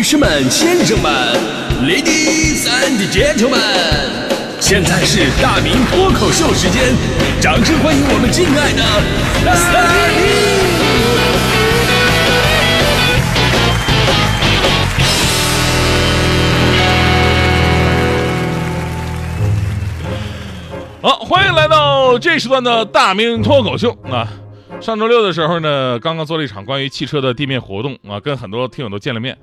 [0.00, 1.12] 女士们、先生们
[1.82, 3.60] ，Ladies and Gentlemen，
[4.58, 6.94] 现在是大明脱口秀时间，
[7.38, 8.82] 掌声欢迎我们敬爱的
[9.44, 9.52] 大
[21.02, 21.02] 明！
[21.02, 24.26] 好，欢迎来到这时段的大明脱口秀啊！
[24.80, 29.36] 上周六的时候呢，刚刚做了一场关于汽车的地面活动啊，跟很多听友都见了面。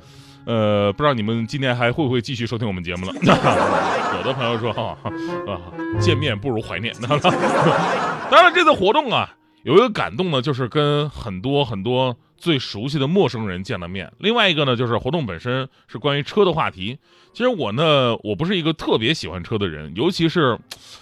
[0.48, 3.14] 呃，不知道你们今天还会不会继续收听我们节目了？
[4.18, 4.98] 有的朋友说哈
[5.46, 5.60] 啊，
[6.00, 6.96] 见面不如怀念。
[8.32, 9.30] 当然，这次活动啊，
[9.68, 14.10] 有一个感动呢，就是跟很多很多最熟悉的陌生人见了面。
[14.18, 16.98] 另外一个呢，就是活动本身是关于车的话题。
[17.34, 20.58] 其实我呢，我不是一个特别喜欢车的人，尤其是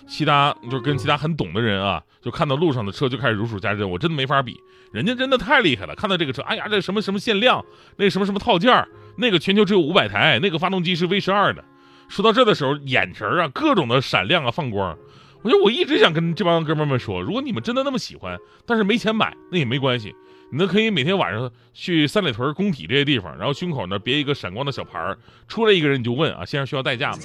[0.07, 4.57] 其他就是跟其他很懂的人啊，就看到路上的车就开始如数家珍，我真的没法比。
[4.91, 7.63] 人家真的太厉害了，看到这个车，哎呀，这什么什么限量，
[7.97, 8.87] 那什么什么套件，
[9.19, 11.63] 那个全球只有五百台，那个发动机是 V 十二的。
[12.07, 14.97] 说到这的时候，眼神啊，各种的闪亮啊，放光。
[15.45, 20.11] 我觉得我一直想跟这帮哥们们说，如果你们真的那么喜欢，但是没钱买，那也没关系。
[20.51, 25.15] 你都可以每天晚上去三里屯工体这些地方，然后胸口那别一个闪光的小牌儿，
[25.47, 27.19] 出来一个人你就问啊，先生需要代驾吗？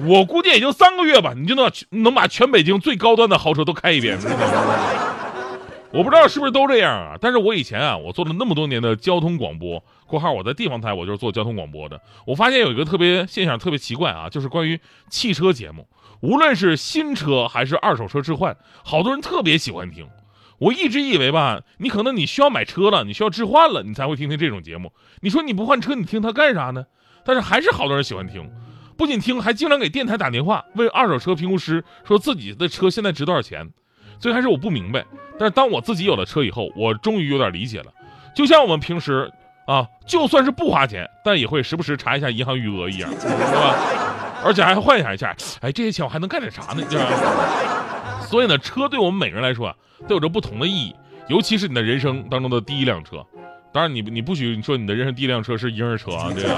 [0.08, 4.18] 我估计也就三个月吧，你就能能把全北京最高端的豪车都开一遍。
[5.92, 14.78] 我不知道是不是都这样啊，但是我以前啊，我做了那么多年的交通广播（括号我在地方台，我就是做交通广播的），我发现有一个特别现象，特别奇怪啊，就是关于
[15.10, 15.86] 汽车节目，
[16.20, 20.08] 无论是新车还是二手车置换，好多人特别喜欢听。
[20.58, 24.90] 我一直以为吧，你可能你需要买车了，你需要置换了，你才会听听这种节目。
[25.20, 26.86] 你说你不换车，你听它干啥呢？
[27.24, 28.50] 但是还是好多人喜欢听，
[28.96, 33.68] 不仅听，还经常给电台打电话问二手车评估师，说自己的车现在值多少钱。
[34.18, 35.04] 最开始我不明白，
[35.38, 37.92] 但是当我自己有了车以后，我终于有点理解了。
[38.34, 39.30] 就像我们平时
[39.66, 44.05] 啊，就算是不花钱，但也会时不时查一下银行余额一样，对吧？
[44.44, 46.84] 而且还幻想一下，哎，这些钱我还能干点啥呢？
[46.90, 48.20] 对吧？
[48.26, 49.74] 所以呢，车对我们每个人来说啊，
[50.08, 50.94] 都有着不同的意义，
[51.28, 53.24] 尤其是你的人生当中的第一辆车。
[53.72, 56.56] 当然，你你不许你说你的人生第一辆车是婴儿车啊，对吧？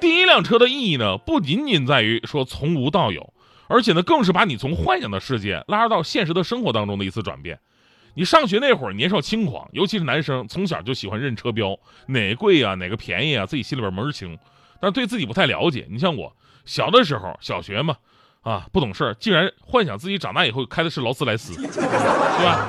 [0.00, 3.32] 第一辆车的意义呢，不仅仅在于说从无到有，
[3.68, 7.58] 而且呢，更是把你从幻想的世界拉入到现实的生活当中的一次转变。
[8.14, 14.36] 你上学那会儿年少轻狂，尤其是男生，从小就喜欢认车标，哪个贵啊，哪个便宜啊，自己心里边门儿清，
[14.80, 15.86] 但对自己不太了解。
[15.90, 16.34] 你像我
[16.64, 17.96] 小的时候，小学嘛。
[18.42, 22.66] 啊，不懂事儿，竟然幻想自己长大以后开的是劳斯莱斯， 对吧？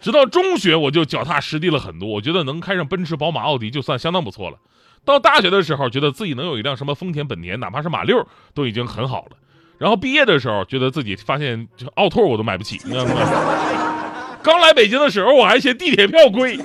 [0.00, 4.58] 直到中学，我就脚踏实地了很多，我觉得能开上奔驰、宝马、奥迪就算相当不错了。
[5.04, 9.36] 到大学的时候，觉得自己能有一辆什么丰田、本田，哪怕是马六，都已经很好了。
[9.78, 13.14] 然后毕业的时候，觉得自己发现奥拓我都买不起，你知道吗？
[14.42, 16.58] 刚来北京的时候，我还嫌地铁票贵。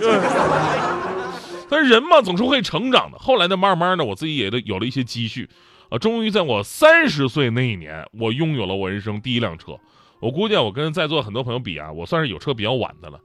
[1.73, 3.17] 但是人嘛，总是会成长的。
[3.17, 5.49] 后来呢，慢慢的，我自己也都有了一些积蓄。
[5.89, 9.79] 啊，终于在我三十岁那一年，我拥有了我人生第一辆车。
[10.19, 13.19] 我估计我跟在座很多朋友比啊，我算是有车比较晚的了。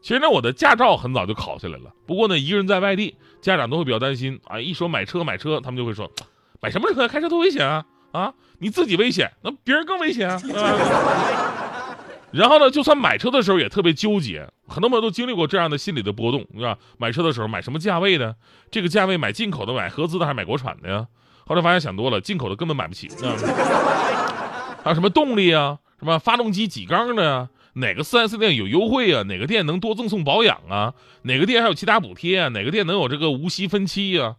[0.00, 1.92] 其实呢，我的驾照很早就考下来了。
[2.04, 4.58] 不过呢，一个人在外地，家长都会比较担心啊。
[4.58, 6.10] 一说买车买车，他们就会说，
[6.60, 7.06] 买什么车？
[7.06, 7.84] 开车多危险啊！
[8.10, 10.42] 啊，你自己危险，那别人更危险啊。
[12.32, 16.78] 然后呢，就算买车的时候也特别纠结，很多朋友都经历过这样的心理的波动，是吧？
[16.98, 18.34] 买车的时候买什么价位的？
[18.70, 21.06] 这个价位买进口的、买合资的还是买国产的呀？
[21.46, 23.08] 后来发现想多了，进口的根本买不起。
[24.82, 25.78] 还有什么动力啊？
[25.98, 27.48] 什么发动机几缸的呀？
[27.74, 29.22] 哪个 4S 店有优惠啊？
[29.24, 30.94] 哪个店能多赠送保养啊？
[31.22, 32.48] 哪个店还有其他补贴啊？
[32.48, 34.36] 哪个店能有这个无息分期呀？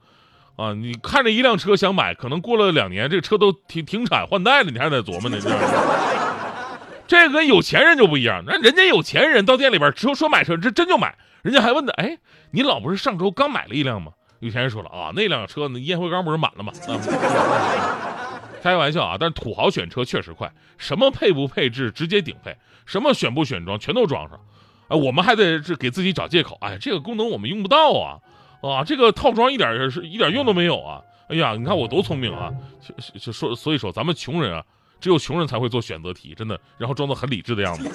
[0.55, 5.37] 啊，你看着一辆车想买，可能过了两年，这个车都停停产换代了，你还在琢磨呢。
[5.41, 5.49] 这
[7.07, 11.15] 这跟有钱人就不一样，那人家有钱人到店里边说说买车，这真就买。
[11.41, 12.17] 人家还问的，哎，
[12.51, 14.13] 你老不是上周刚买了一辆吗？
[14.39, 16.71] 有钱人说了啊，那辆车那烟灰缸不是满了吗？
[18.63, 22.55] 开玩笑啊，但是土豪选车确实快，什么配不配置直接顶配，
[22.85, 24.39] 什么选不选装全都装上。
[24.87, 28.19] 啊，我们还得是给自己找借口，哎，这个功能我们用不到啊，
[28.61, 31.01] 啊，这个套装一点是一点用都没有啊。
[31.27, 32.51] 哎呀，你看我多聪明啊，
[32.81, 34.63] 就就说所以说咱们穷人啊，
[35.03, 37.89] 只有穷人才会做选择题，真的，然后装作很理智的样子。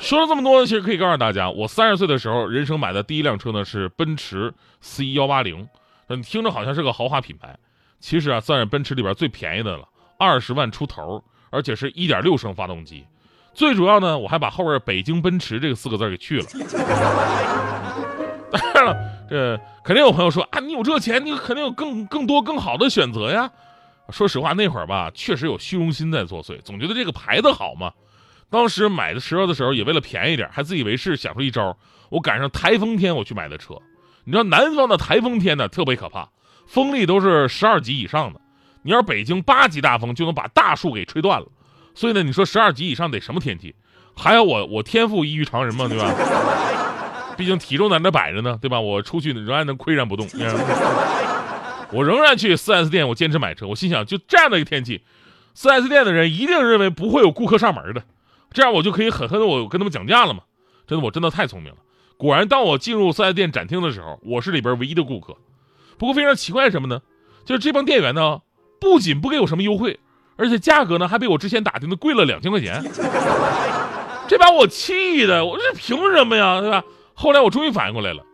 [0.00, 5.68] 说了这么多，其实可以告诉大家，我三十岁的时候，人生买的第一辆车呢是奔驰 C 幺八零，
[6.08, 7.56] 你听着好像是个豪华品牌，
[8.00, 9.84] 其实啊算是奔驰里边最便宜的了，
[10.18, 13.06] 二十万出头，而且是一点六升发动机。
[13.54, 16.46] 最主要呢，我还把后边“北京奔驰”这个四个字给去了。
[18.50, 18.96] 当然了，
[19.30, 23.48] 这肯定有朋友说啊，你有这钱，你肯定有更更多更好的选择呀。
[24.12, 27.90] 说实话，那会儿吧，确实有虚荣心在作祟，总觉得这个牌子好嘛。
[28.50, 31.76] 当时买的车的时候，也为了便宜点，还自以为是，想出一招。
[32.10, 33.74] 我赶上台风天，我去买的车，
[34.24, 36.28] 你知道南方的台风天呢特别可怕，
[36.66, 38.40] 风力都是十二级以上的。
[38.82, 41.46] 你要是北京八级大风就能把大树给吹断了，
[41.94, 43.74] 所以呢，你说十二级以上得什么天气？
[44.14, 46.12] 还有我我天赋异于常人嘛，对吧？
[47.34, 48.78] 毕竟体重在那摆着呢，对吧？
[48.78, 50.28] 我出去仍然能岿然不动。
[51.92, 53.66] 我仍然去 4S 店，我坚持买车。
[53.66, 55.02] 我心想，就这样的一个天气
[55.56, 58.04] ，4S 店的人一定认为不会有顾客上门的，
[58.52, 60.40] 这样我就可以狠狠的我跟他们讲价了嘛。
[60.86, 61.78] 真的，我真的太聪明了。
[62.16, 65.36] 果然，当我进入 4S 店展厅的时候，我是里边唯一的顾客。
[65.98, 67.02] 不过非常奇怪什么呢？
[67.44, 68.40] 就是这帮店员呢，
[68.80, 70.00] 不仅不给我什么优惠，
[70.36, 72.82] 而且价格呢还比我之前打听的贵了两千块钱。
[74.28, 76.84] 这把我气的，我这凭什么呀，对吧？
[77.14, 78.24] 后来我终于反应过来了。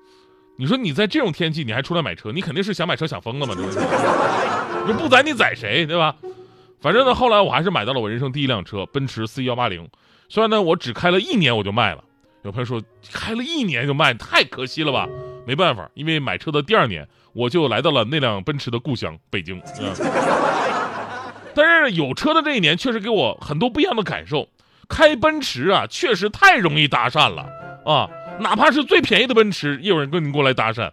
[0.61, 3.55] 你说你在这种天气你还出来买车，你肯定是想买车想疯了嘛？
[4.89, 6.17] 你不宰你宰谁，对吧？
[6.81, 9.89] 反正呢，后来我还是买到了我人生第一辆车，奔驰 C 幺八零。
[10.29, 12.03] 虽然呢，我只开了一年我就卖了。
[12.43, 12.83] 有朋友说
[13.13, 15.09] 开了一年就卖，太可惜了吧？
[15.47, 19.63] 没办法，因为买车的第二年我就来到了那辆奔驰的故乡北京。
[21.55, 24.49] 但是有车的这一年确实给我很多不一样的感受。
[24.89, 27.47] 开奔驰啊，确实太容易搭讪了
[27.85, 28.11] 啊！
[28.41, 30.91] 哪怕是最便宜的奔驰，也有人跟你过来搭讪。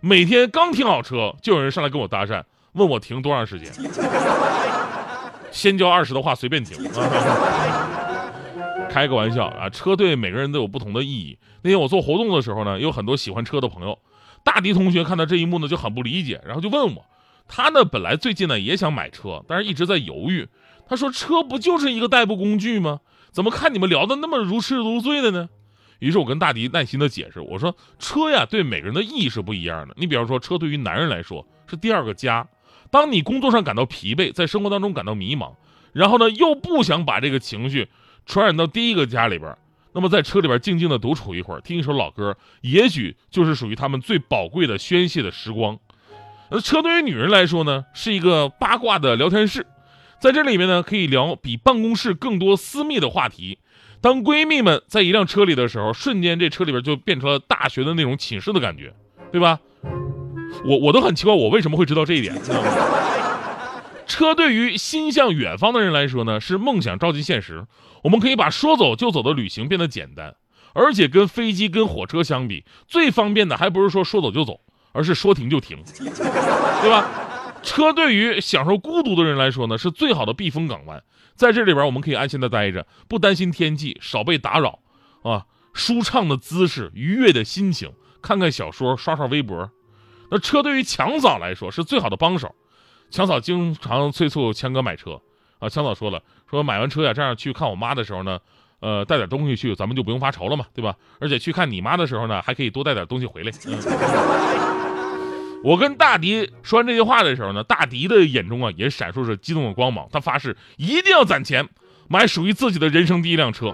[0.00, 2.42] 每天刚停好车，就有人上来跟我搭讪，
[2.72, 3.70] 问我停多长时间。
[5.50, 7.90] 先交二十的话随便停啊。
[8.90, 11.38] 开个玩笑啊，车对每个人都有不同的意义。
[11.62, 13.98] 那天我做活动的时候呢，有很多喜欢车的朋友。
[14.42, 17.04] 大迪同学看到这一幕呢，就很不理解，然后就问我，
[17.46, 20.48] 他呢本来最近呢也想买车，但是一直在犹豫。
[20.88, 23.00] 他说车不就是一个代步工具吗？
[23.30, 25.48] 怎么看你们聊的那么如痴如醉的呢？
[26.00, 29.94] 于是我跟大迪耐心的解释，我说车呀，对每个人的意义是不一样的。
[29.96, 32.48] 你比方说，车对于男人来说是第二个家。
[32.90, 35.52] 当你工作上感到疲惫，在生活当中感到迷茫，
[35.92, 37.88] 然后呢又不想把这个情绪
[38.26, 39.56] 传染到第一个家里边，
[39.92, 45.78] 那么在车里边静静的独处一会儿，听一首老歌，也许就是属于他们最宝贵的宣泄的时光。
[46.50, 49.66] 那车对于女人来说呢，是一个八卦的聊天室。
[50.18, 53.58] 在这里面呢，可以聊比办公室更多私密的话题。
[54.00, 58.92] 当闺蜜们在一辆车里的时候，瞬间这车里边就变成了大学的那种寝室的感觉，
[59.30, 59.58] 对吧？
[60.64, 62.34] 我我都很奇怪，我为什么会知道这一点？
[64.06, 67.66] 车对于心向远方的人来说呢，是梦想照进现实。
[68.02, 70.34] 我们可以把说走就走的旅行变得简单，
[70.72, 74.60] 而且跟飞机、跟火车相比，最方便的还不是说说走就走，
[74.92, 75.78] 而是说停就停，
[76.82, 77.06] 对吧？
[77.62, 81.02] 车对于享受孤独的人来说呢，是最好的避风港湾。
[81.34, 84.80] 在这里边，我们可以安心的待着，不担心天气，少被打扰，
[85.22, 89.70] 啊，舒畅的姿势，愉悦的心情，看看小说，刷刷微博。
[90.30, 92.54] 那车对于强嫂来说是最好的帮手。
[93.10, 95.20] 强嫂经常催促强哥买车，
[95.58, 98.38] 啊，强嫂说了，说买完车呀，这样去看我妈的时候呢，
[98.80, 100.94] 呃，带点东西去，咱们就不用发愁了嘛，对吧？
[101.18, 103.50] 而且去看你妈的时候呢，还可以多带点东西回来。
[105.62, 110.08] 我跟大迪说完这句话的时候呢，大迪的眼中啊也闪烁着激动的光芒。
[110.10, 111.68] 他发誓一定要攒钱
[112.08, 113.72] 买属于自己的人生第一辆车。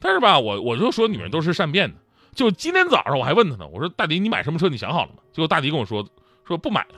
[0.00, 1.96] 但是吧，我我就说女人都是善变的。
[2.34, 4.68] 就今天早上我还问他呢，我说大迪你买什么车？
[4.68, 5.18] 你想好了吗？
[5.32, 6.08] 结果大迪跟我说
[6.46, 6.94] 说不买了。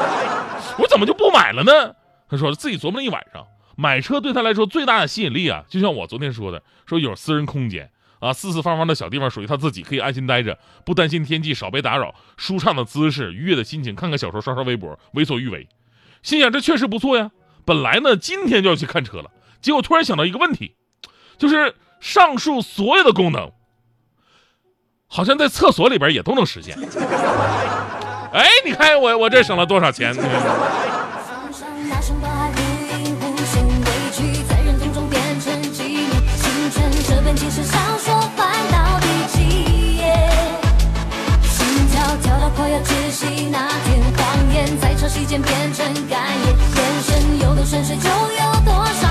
[0.78, 1.94] 我怎么就不买了呢？
[2.28, 3.44] 他说自己琢磨了一晚上，
[3.76, 7.90] 买车对他来说最大的吸引力啊，就像我昨天说的，说有私人空间。
[8.20, 15.66] 啊，四四方方的小地方属于他自己，可以安心待着，不担心天气，少被打扰，舒畅的姿势，愉悦的心情，看看小说，刷刷微博，为所欲为。
[16.22, 17.30] 心想这确实不错呀。
[17.64, 20.74] 本来呢，今天就要去看车了，结果突然想到一个问题，
[21.38, 23.50] 就是上述所有的功能，
[25.06, 26.76] 好像在厕所里边也都能实现。
[28.32, 30.14] 哎，你看我我这省了多少钱？
[44.80, 49.09] 在潮汐间变成干叶，眼神有多深邃，就有多少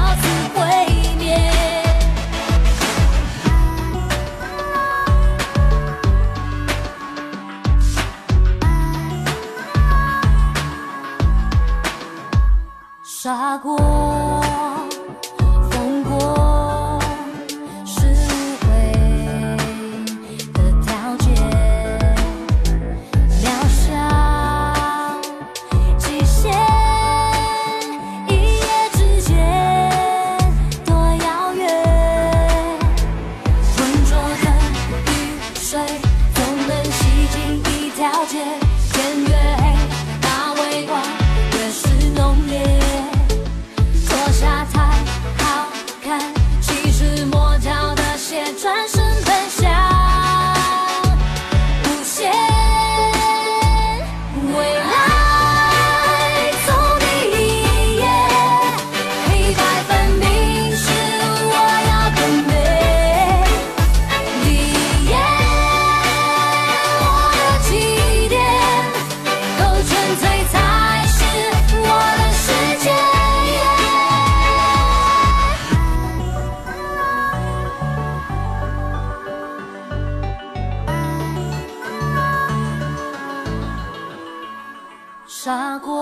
[85.60, 86.02] 傻过，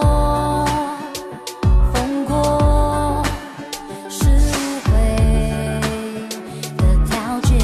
[1.91, 3.23] 疯过，
[4.07, 4.29] 是无
[4.85, 4.91] 悔
[6.77, 7.57] 的条件，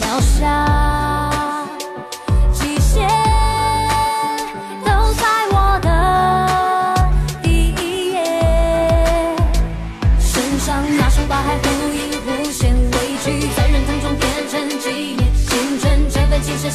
[0.00, 0.38] 渺小
[2.52, 3.04] 极限
[4.84, 5.88] 都在我的
[7.42, 8.16] 第一页。
[10.20, 12.94] 身上那双疤还忽隐忽现，委
[13.24, 16.70] 屈在人疼中变成纪念，青春这份情深